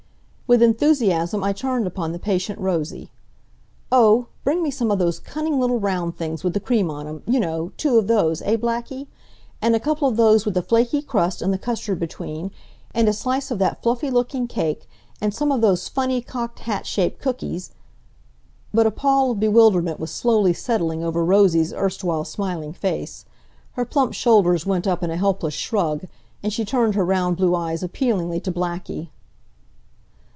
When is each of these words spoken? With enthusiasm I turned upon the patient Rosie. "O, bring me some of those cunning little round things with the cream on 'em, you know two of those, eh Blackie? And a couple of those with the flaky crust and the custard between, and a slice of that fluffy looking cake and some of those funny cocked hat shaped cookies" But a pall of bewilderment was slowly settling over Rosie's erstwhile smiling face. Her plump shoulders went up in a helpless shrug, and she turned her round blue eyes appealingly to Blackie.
With 0.47 0.61
enthusiasm 0.61 1.45
I 1.45 1.53
turned 1.53 1.87
upon 1.87 2.11
the 2.11 2.19
patient 2.19 2.59
Rosie. 2.59 3.09
"O, 3.89 4.27
bring 4.43 4.61
me 4.61 4.69
some 4.69 4.91
of 4.91 4.99
those 4.99 5.17
cunning 5.17 5.57
little 5.61 5.79
round 5.79 6.17
things 6.17 6.43
with 6.43 6.53
the 6.53 6.59
cream 6.59 6.91
on 6.91 7.07
'em, 7.07 7.23
you 7.25 7.39
know 7.39 7.71
two 7.77 7.97
of 7.97 8.07
those, 8.07 8.41
eh 8.41 8.57
Blackie? 8.57 9.07
And 9.61 9.77
a 9.77 9.79
couple 9.79 10.09
of 10.09 10.17
those 10.17 10.43
with 10.43 10.53
the 10.55 10.61
flaky 10.61 11.01
crust 11.01 11.41
and 11.41 11.53
the 11.53 11.57
custard 11.57 11.99
between, 12.01 12.51
and 12.93 13.07
a 13.07 13.13
slice 13.13 13.49
of 13.49 13.59
that 13.59 13.81
fluffy 13.81 14.11
looking 14.11 14.45
cake 14.45 14.89
and 15.21 15.33
some 15.33 15.53
of 15.53 15.61
those 15.61 15.87
funny 15.87 16.19
cocked 16.21 16.59
hat 16.67 16.85
shaped 16.85 17.21
cookies" 17.21 17.71
But 18.73 18.85
a 18.85 18.91
pall 18.91 19.31
of 19.31 19.39
bewilderment 19.39 20.01
was 20.01 20.11
slowly 20.11 20.51
settling 20.51 21.01
over 21.01 21.23
Rosie's 21.23 21.71
erstwhile 21.71 22.25
smiling 22.25 22.73
face. 22.73 23.23
Her 23.75 23.85
plump 23.85 24.11
shoulders 24.13 24.65
went 24.65 24.85
up 24.85 25.01
in 25.01 25.11
a 25.11 25.15
helpless 25.15 25.53
shrug, 25.53 26.07
and 26.43 26.51
she 26.51 26.65
turned 26.65 26.95
her 26.95 27.05
round 27.05 27.37
blue 27.37 27.55
eyes 27.55 27.83
appealingly 27.83 28.41
to 28.41 28.51
Blackie. 28.51 29.11